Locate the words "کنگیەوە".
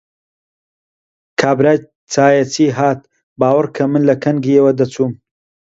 4.23-4.71